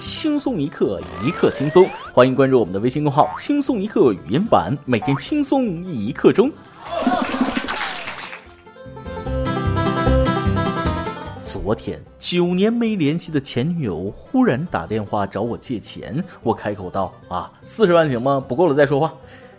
[0.00, 1.86] 轻松一刻，一刻轻松。
[2.14, 6.50] 欢迎关注我们的微信公号“轻松一刻语音版”，每天轻松一刻钟。
[11.42, 18.42] 昨天，九年没联系的前女友忽然打电话找我借钱，我开口道：“啊，四十万行吗？
[18.48, 19.12] 不够了再说话。”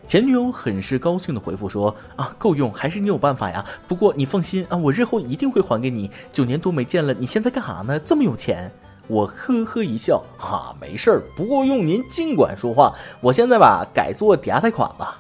[0.08, 3.64] 前女友很是高兴的回复说：“啊，够用，还是你有办法呀？
[3.88, 6.10] 不过你放心啊，我日后一定会还给你。
[6.34, 8.00] 九年多没见了，你现在干啥呢？
[8.00, 8.71] 这么有钱？”
[9.12, 12.94] 我呵呵一笑：“啊，没事儿，不够用您尽管说话。
[13.20, 15.17] 我现在吧改做抵押贷款了。”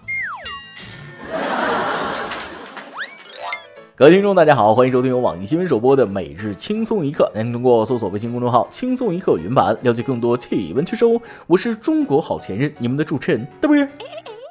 [3.93, 11.19] 各位听众，大家好，欢迎收听由网易新闻首播的《每日轻松一刻》，您通过搜索微信公众号“轻松一刻”云版了解更多气温趣事哦。
[11.45, 13.85] 我是中国好前任，你们的主持人，对不对？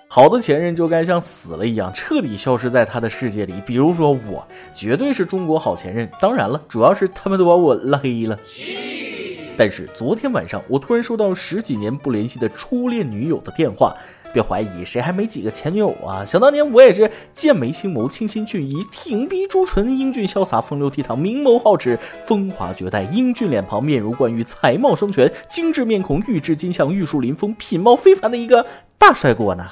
[0.07, 3.55] 好的前任就该像死了一样，彻底消失在他的世界里。
[3.65, 6.07] 比如说我，绝对是中国好前任。
[6.21, 8.39] 当然了，主要是他们都把我拉黑了。
[9.61, 13.95] 但是昨天晚上，我突然收到十几年不联系的初恋女友的电话。
[14.33, 16.25] 别怀疑，谁还没几个前女友啊？
[16.25, 28.65] 想当年我也是剑眉星眸、清新俊逸、挺鼻朱唇、英俊潇洒、风流倜傥、明眸皓齿、风华绝代、英俊脸庞、面如冠玉、才貌双全、精致面孔、玉质金像、玉树临风、品貌非凡的一个。
[28.97, 29.67] 大帅哥呢？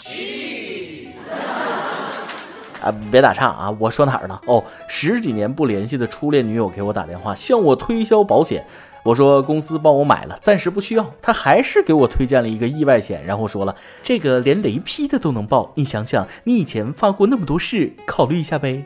[2.82, 3.74] 啊，别打岔啊！
[3.80, 4.41] 我说哪儿了？
[4.46, 8.64] 哦，十几年不联系的初恋女友给我打电话，向我推销保险。
[9.04, 11.14] 我说公司帮我买了，暂时不需要。
[11.22, 15.72] 他还是给我推荐了一个意外险，然后说了这个连雷劈的都能报。
[15.77, 18.84] 你想想，你以前发过那么多誓，考虑一下呗。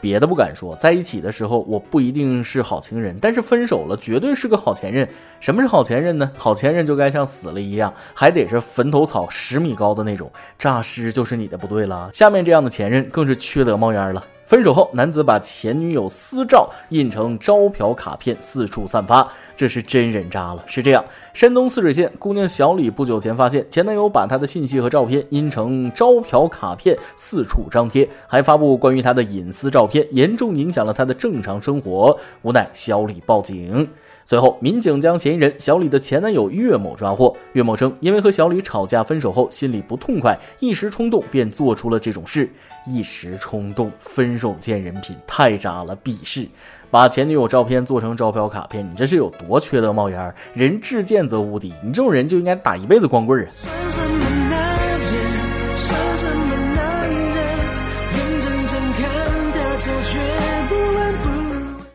[0.00, 5.08] 别的不敢说，在一起的时候我不一定是好情人，但是分手了绝对是个好前任。
[5.40, 6.30] 什么是好前任呢？
[6.36, 12.10] 好前任就该像死了一样，还得是坟头草十米高的那种，诈尸就是你的不对了。
[12.12, 14.22] 下面这样的前任更是缺德冒烟了。
[14.46, 20.62] 分手后，男子把前女友私照印成招嫖卡片四处散发，这是真人渣了。
[20.66, 32.18] 是这样，山东泗水县姑娘小李不久前发现前男友把她的信息和照片印成招嫖卡片四处张贴，还发布关于她的隐私照片，严重影响了她的正常生活。
[32.42, 33.88] 无奈小李报警。
[34.24, 37.36] 随后，民警将嫌疑人小李的前男友岳某抓获。
[37.52, 42.50] 岳某称，因为和小李吵架分手后，心里不痛快，一时冲动便做出了这种事。
[42.86, 45.96] 一时冲动，分手见人品，太渣了！
[46.02, 46.46] 鄙视，
[46.90, 50.34] 把前女友照片做成招嫖卡片，你这是有多缺德冒烟？
[50.54, 54.43] 人至贱则无敌，你这种人就应该打一辈子光棍啊！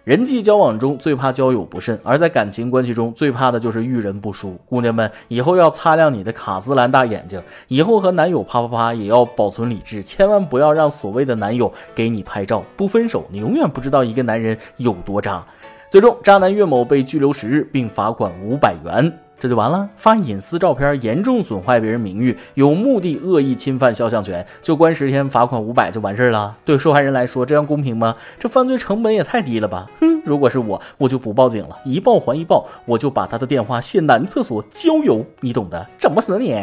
[0.09, 4.57] 人际交往中最怕交友不慎，而在感情关系中最怕的就是遇人不淑。
[4.65, 12.63] 姑娘们，以后要擦亮你的卡姿兰大眼睛，以后和男友啪啪啪也要保存理智，千万不要让所谓的男友给你拍照。
[12.75, 15.45] 不分手，你永远不知道一个男人有多渣。
[15.91, 19.15] 最终，渣男岳某被拘留十日，并罚款五百元。
[19.39, 19.89] 这就完了？
[19.95, 26.57] 发隐私照片严重损坏别人名誉，有目的恶意侵犯肖像权，就关十天，罚款五百就完事儿了？
[26.65, 28.13] 对受害人来说，这样公平吗？
[28.37, 29.87] 这犯罪成本也太低了吧？
[30.01, 36.55] 哼，如果是我，我就不报警了，一报还一报，我就把他的电话卸男厕所交友，你懂的，整不死你。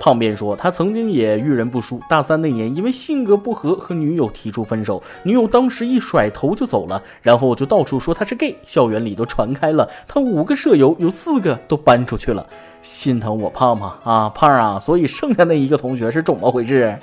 [0.00, 2.00] 胖边说，他曾经也遇人不淑。
[2.08, 9.88] 大三那年，因为性格不合和女友提出分手，女友当时一甩头就走了，然后就到处说他是 gay，校园里都传开了。
[10.08, 12.44] 他五个舍友有四个都搬出去了，
[12.80, 14.80] 心疼我胖胖啊，胖啊！
[14.80, 16.98] 所以剩下那一个同学是怎么回事？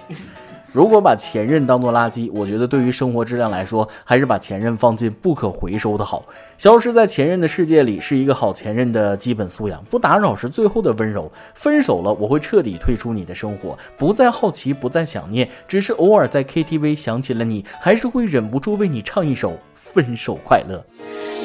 [0.78, 6.24] 如果把前任当做垃圾，我觉得对于生活质量来说，还是把前任放进不可回收的好。
[6.56, 11.32] 消失在前任的世界里是一个好前任的基本素养，不打扰是最后的温柔。
[11.56, 20.76] 分手了，我会彻底退出你的生活，不再好奇，不再想念，只是偶尔在 KTV 想起了你，还是会忍不住为你唱一首《分手快乐》。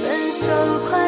[0.02, 0.50] 分手
[0.90, 1.01] 快乐，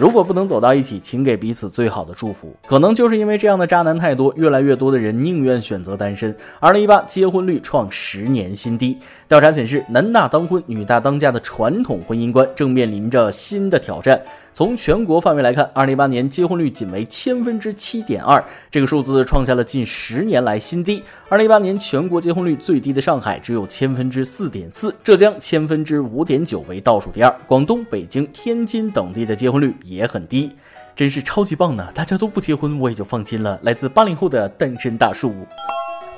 [0.00, 2.56] 如果不能走到一起，请给彼此最好的祝福。
[2.66, 6.34] 可能就是因为这样的渣男太多，越来越多的人宁愿选择单身。
[6.58, 8.96] 二零一八结婚率创十年新低。
[9.28, 14.18] 调查显示，男大当婚，女大当嫁的传统婚姻观正面临着新的挑战。
[14.52, 21.02] 从全国范围来看，二零一八年结婚率仅为千分之七点二，这个数字创下了近十年来新低。
[21.28, 30.50] 二零一八年全国结婚率最低的上海只有千分之四点四，浙江千分之五点九为倒数第二，广东、北京、天津等地的结婚率也很低，
[30.94, 31.88] 真是超级棒呢！
[31.94, 33.58] 大家都不结婚，我也就放心了。
[33.62, 35.32] 来自八零后的单身大叔。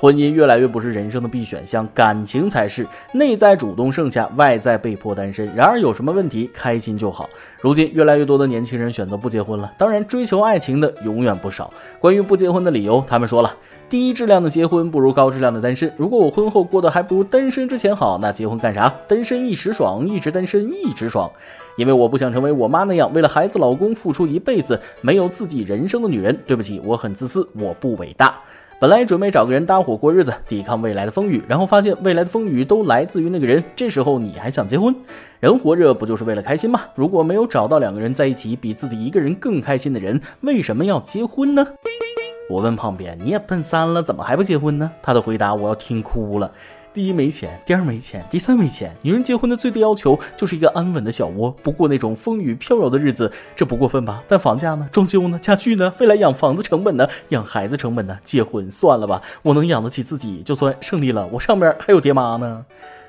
[0.03, 2.85] 婚姻越来越不是人生的必选项，感情才是。
[3.13, 5.49] 内在主动剩下，外在被迫单身。
[5.55, 7.29] 然而有什么问题，开心就好。
[7.61, 11.71] 如今越来越多的年轻人选择不结婚了，当然追求爱情的永远不少。
[12.01, 13.55] 关于不结婚的理由，他们说了：
[13.87, 15.89] 低质量的结婚不如高质量的单身。
[15.95, 18.93] 如果我婚后过得还不如单身之前好，那结婚干啥？
[19.07, 21.31] 单身一时爽，一直单身一直爽。
[21.77, 26.37] 因为我不想成为我妈那样为了孩子、老公付出一辈子没有自己人生的女人。
[26.45, 28.35] 对不起，我很自私，我不伟大。
[28.83, 33.63] 本来准备找个人搭伙过日子，抵抗未来的风雨，然后发现未来的风雨都来自于那个人。
[33.77, 34.93] 这时候你还想结婚？
[35.39, 36.81] 人活着不就是为了开心吗？
[36.93, 41.65] 如果没有找到两个人在一起比自己一个人更开心的人，为什么要结婚呢？
[42.51, 44.91] 我问胖边，你也奔三了，怎么还不结婚呢？
[45.01, 46.51] 他的回答我要听哭了。
[46.93, 48.93] 第一没钱，第二没钱，第三没钱。
[49.01, 54.21] 女人结婚的最低要求就是一个安稳的小窝，不过那种风雨飘摇的日子，这不过分吧？
[54.27, 54.87] 但房价呢？
[54.91, 55.39] 装修呢？
[55.39, 55.91] 家具呢？
[55.97, 57.07] 未来养房子成本呢？
[57.29, 58.19] 养孩子成本呢？
[58.23, 61.27] 结婚算了吧，我能养得起自己就算胜利了。
[61.31, 62.63] 我上面还有爹妈呢，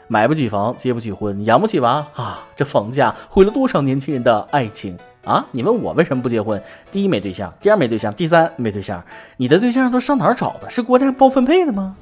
[0.09, 2.47] 买不起房，结不起婚，养不起娃啊！
[2.57, 5.45] 这房价毁了多少年轻人的爱情啊！
[5.51, 6.63] 你问我为什么不结婚？
[6.91, 9.05] 第一没对象，第二没对象，第三没对象。
[9.37, 10.71] 你的对象都上哪儿找的？
[10.71, 11.95] 是国家包分配的吗？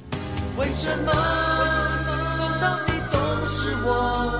[0.57, 1.52] 为什么？
[2.87, 4.31] 你总是我，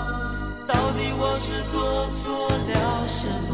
[0.67, 3.53] 到底我是做错了什么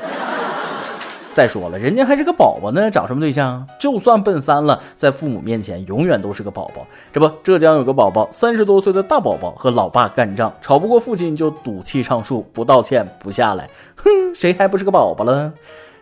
[1.32, 3.66] 再说了，人家还是个宝宝呢，找什么对象？
[3.78, 6.86] 就算奔三了，在父母面前永远都是个宝宝。
[7.12, 13.68] 这不，浙江有个宝宝，三十多岁的大宝宝，和老爸干仗，吵不过父亲就赌气上树，不道歉不下来。
[13.96, 15.52] 哼，谁还不是个宝宝了？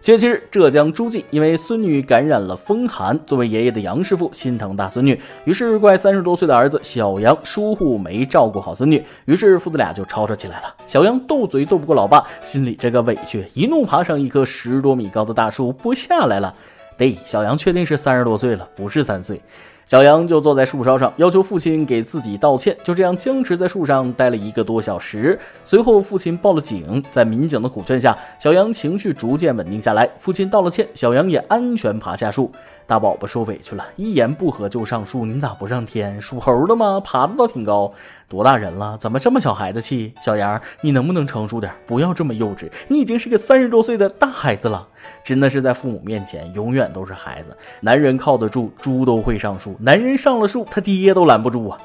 [0.03, 10.75] 七月七日，浙江诸暨因为孙女感染了风寒，作为爷爷的杨师傅心疼大孙女，于是怪三十多岁的儿子小杨疏忽没照顾好孙女，于是父子俩就吵吵起来了。
[10.89, 16.53] 小杨斗嘴斗不过老爸，心里这个委屈，一怒爬上一棵十多米高的大树不下来了。
[16.99, 19.41] 对，小杨确定是三十多岁了，不是三岁。
[19.85, 22.77] 小杨就坐在树梢上，要求父亲给自己道歉。
[22.83, 25.39] 就这样僵持在树上待了一个多小时。
[25.65, 27.03] 随后，父亲报了警。
[27.11, 30.09] 在民警的苦劝下，小杨情绪逐渐稳定下来。
[30.19, 32.51] 父亲道了歉，小杨也安全爬下树。
[32.87, 36.21] 大宝宝受委屈了，一言不合就上树，你咋不上天？
[36.21, 37.01] 属猴的吗？
[37.05, 37.93] 爬的倒挺高。
[38.29, 40.15] 多大人了，怎么这么小孩子气？
[40.23, 41.73] 小杨，你能不能成熟点？
[41.87, 42.71] 不要这么幼稚。
[42.89, 44.87] 你已经是个三十多岁的大孩子了，
[45.25, 47.57] 真的是在父母面前永远都是孩子。
[47.81, 49.77] 男人靠得住，猪都会上树。
[49.81, 51.79] 男人上了树，他爹都拦不住啊！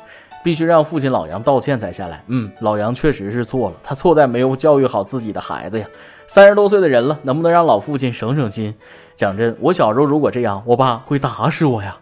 [0.43, 2.23] 必须让父亲老杨道歉才下来。
[2.27, 5.85] 嗯，老杨确实是错了，他错在没有教育好自己的孩子呀。
[6.27, 8.73] 三十多岁的人了，能不能让老父亲省省心？
[9.17, 11.97] 讲真，我小时候如果这样，我爸会打死我呀。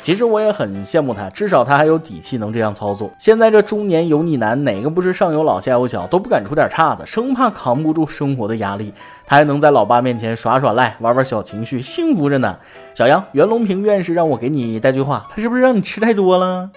[0.00, 3.08] 其实我也很羡慕他，至少他还有底气能这样操作。
[3.20, 8.92] 现在这中年油腻男，哪个不是上有老下有小，都不敢出点岔子，生怕扛不住生活的压力。
[9.24, 12.56] 他还能在老爸面前耍耍赖，玩玩小情绪，幸福着呢。
[12.94, 16.70] 小杨，袁隆平院士让我给你带句话，他是不是让你吃太多了？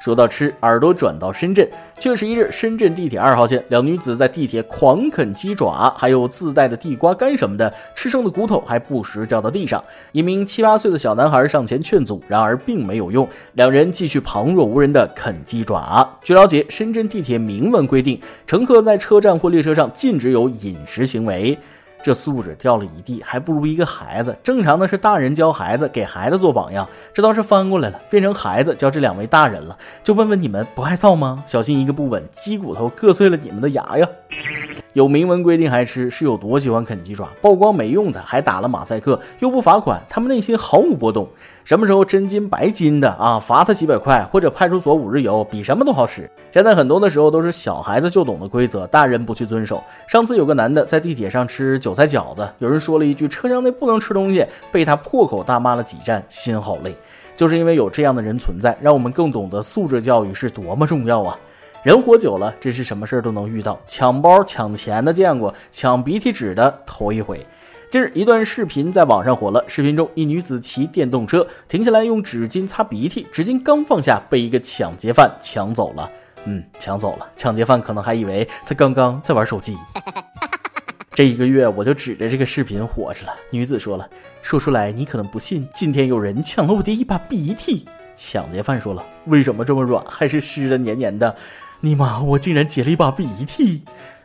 [0.00, 1.68] 说到吃，耳朵转到深圳。
[1.98, 9.82] 七月十一日，深圳地铁二号线，两女子在地铁狂啃鸡爪，还有自带的地瓜干什么的，吃剩的骨头还不时掉到地上。
[10.12, 16.18] 一名七八岁的小男孩上前劝阻，然而并没有用，两人继续旁若无人的啃鸡爪。
[16.22, 21.58] 据了解，深圳地铁明文规定，乘客在车站或列车上禁止有饮食行为。
[22.02, 24.36] 这素质掉了一地，还不如一个孩子。
[24.42, 29.76] 正常的是大人教孩子，给孩子做榜样，这倒是翻过来了，变成孩子教这两位大人了。
[30.02, 31.42] 就问问你们，不害臊吗？
[31.46, 34.08] 小心一个不稳，鸡骨头硌碎了你们的牙呀！
[34.98, 37.28] 有明文规定还吃，是有多喜欢啃鸡爪？
[37.40, 41.28] 曝光没用的，还打了马赛克，又不罚款，他们内心毫无波动。
[41.62, 43.38] 什么时候真金白金的啊？
[43.38, 46.28] 罚他几百块，或者派出所五日游，比什么都好使。
[46.50, 49.80] 现在很多的时候都是小孩子就懂的规则，大人不去遵守。
[50.08, 56.92] 上次有个男的在地铁上吃韭菜饺子，有人说了一句车厢内不能吃东西，被他破口大骂了几站，心好累。
[57.36, 61.38] 就是因为有这样的人存在，让我们更懂得素质教育是多么重要啊！
[61.84, 63.80] 人活久了，真是什么事儿都能遇到。
[63.86, 67.46] 抢包抢钱的见过，抢鼻涕纸的头一回。
[67.88, 69.64] 近日，一段视频在网上火了。
[69.68, 76.10] 视频中，一女子骑电动车停下来用纸巾擦鼻涕，纸巾刚放下，被一个抢劫犯抢走了。
[76.44, 77.26] 嗯，抢走了。
[77.36, 79.76] 抢劫犯可能还以为她刚刚在玩手机。
[81.14, 83.32] 这一个月，我就指着这个视频火着了。
[83.50, 84.08] 女子说了
[84.42, 91.34] ：“说出来你可能不信，今天有人抢了我的一把鼻涕。”抢劫犯说了：“为什么这么软，还是湿的黏黏的？”
[91.80, 93.82] 尼玛，我竟然解了一把鼻涕！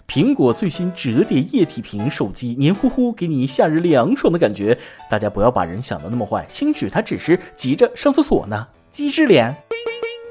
[0.07, 4.75] 苹果最新折叠液体屏手机，黏糊糊，给你夏日凉爽的感觉。
[5.07, 8.67] 大家不要把人想的那么坏，兴许他只是急着上厕所呢。
[8.89, 9.55] 机智脸。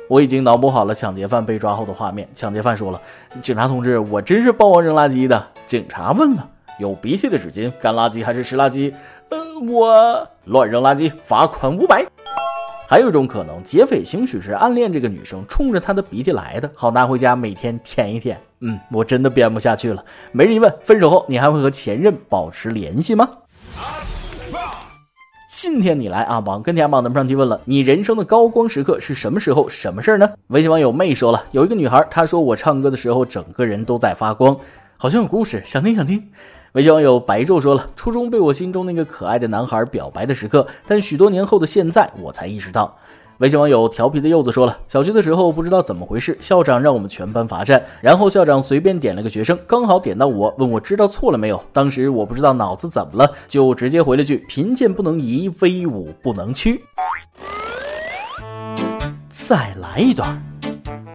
[0.09, 2.29] 我已经脑补好了抢劫犯被抓后的画面。
[2.35, 3.01] 抢劫犯说了
[3.41, 6.49] ：“警察同志，我真是帮忙扔垃圾的。”警察问了
[6.81, 8.93] ：“有鼻涕的纸巾，干垃圾还是湿垃圾
[9.31, 12.05] ？”“呃，我乱扔垃圾，罚款五百。”
[12.93, 18.39] 还有一种可能，劫匪兴许是暗恋这个女生，冲着她的鼻涕来的，好拿回家每天舔一舔。
[18.61, 20.05] 嗯，我真的编不下去了。
[20.31, 23.27] 每日一问：分手后你还会和前任保持联系吗？
[25.51, 26.41] 今天你来啊！
[26.41, 29.67] 网跟帖榜咱们上去问了，你人生的高光时刻是什么时候？
[29.71, 30.29] 什么事儿呢？
[30.49, 34.55] 微信网友妹说了，有一个女孩，她说我唱歌的时候，整个人都在发光，
[34.99, 36.29] 好像有故事，想听想听。
[36.73, 42.97] 微信网友白昼说了，初中被我心中那个可爱的男孩表白的时刻，但许多年后的现在，我才意识到。
[43.39, 51.63] 微信网友调皮的柚子说了，小学的时候不知道怎么回事，校长让我们全班罚站，然后校长随便点了个学生，刚好点到我，问我知道错了没有。
[51.75, 56.83] 当时我不知道脑子怎么了，就直接回了句：贫贱不能移，威武不能屈。
[59.29, 60.43] 再来一段。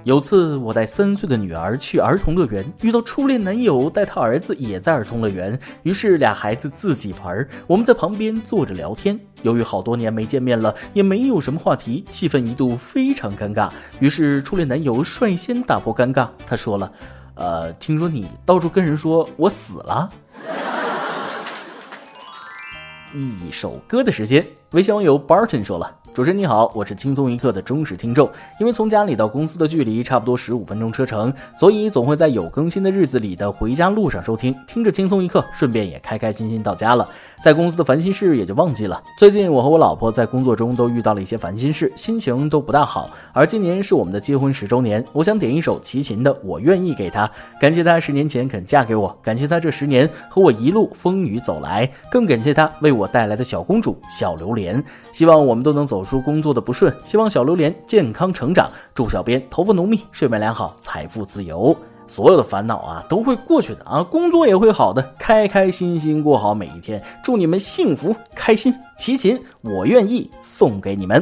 [0.08, 9.20] 有次我带三岁的女儿去儿童乐园，遇到初恋男友带他儿子也在儿童乐园，于是俩孩子自己玩，我们在旁边坐着聊天。
[9.42, 13.70] 由于好多年没见面了，也没有什么话题，气氛一度非常尴尬。
[14.00, 16.90] 于是初恋男友率先打破尴尬，他说了
[17.36, 20.10] ：“呃，听说你到处跟人说我死了。
[23.14, 25.94] ”一首歌的时间，微信网友 Barton 说了。
[26.18, 28.12] 主持人你好，我是轻松一刻的忠实听。
[28.12, 28.28] 众。
[28.60, 37.08] 因为从家里到公司的距离差不多十五分钟车程，所以总会在有更新的日子里的回家路上收听，听着轻松一刻，顺便也开开心心到家了。
[37.44, 39.00] 在公司的烦心事也就忘记了。
[39.20, 41.22] 最近我和我老婆在工作中都遇到了。
[41.22, 43.12] 一些烦心事，心情都不大好。
[43.32, 47.30] 而今年是我们的结婚十周年，我想点一首齐秦的《我愿意》给她，
[47.62, 54.84] 感谢她十年前肯嫁给我，感谢她这十年和我一路风雨走来，更感谢她为我带来的小公主小榴莲。
[55.12, 58.72] 希望我们都能走出工作的不顺，希望小榴莲健康成长。
[58.96, 61.76] 祝小编头发浓密，睡眠良好，财富自由。
[62.08, 67.04] 所有的烦恼啊都会过去的啊，工作也会好的，开开心心过好每一天。
[67.22, 71.22] 祝你们幸福开心，齐秦，我愿意送给你们。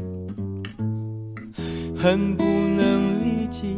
[2.01, 3.75] 恨不能立即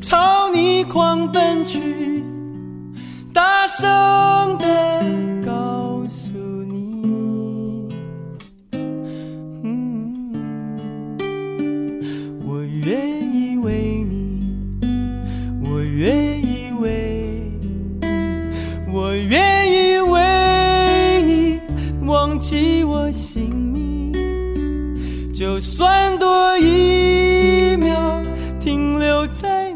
[0.00, 2.24] 朝你狂奔去，
[3.32, 3.88] 大声
[4.58, 5.04] 的
[5.46, 6.32] 告诉
[6.64, 7.88] 你，
[9.62, 10.34] 嗯，
[12.44, 14.50] 我愿意为你，
[15.62, 16.76] 我愿意
[20.00, 21.60] 为你
[22.04, 24.12] 忘记我姓名。
[25.32, 27.19] 就算多一
[28.60, 29.72] 停留在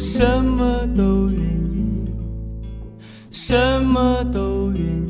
[0.00, 1.42] 什么都愿
[1.74, 2.10] 意，
[3.30, 3.54] 什
[3.84, 5.09] 么都愿意。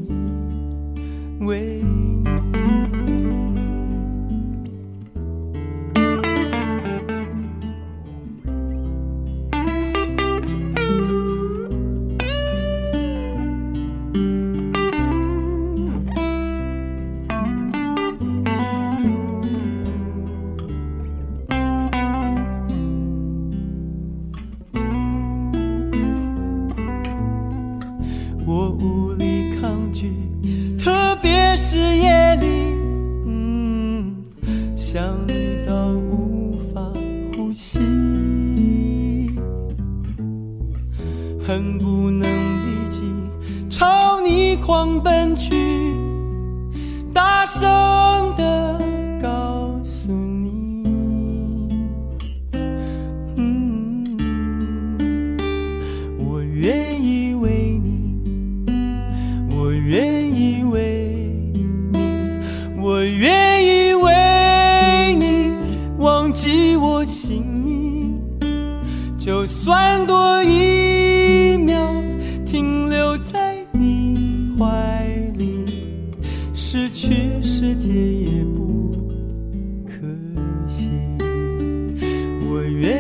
[82.51, 83.00] 我愿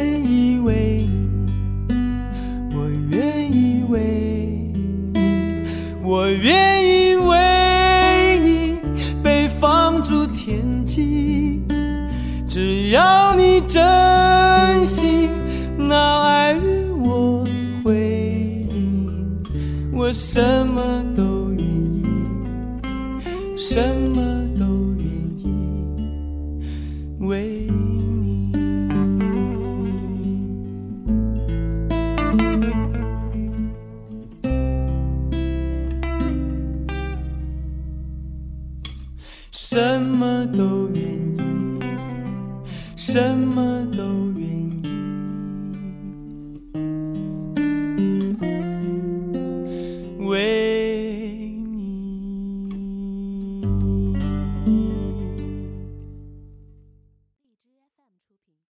[43.10, 43.49] 生。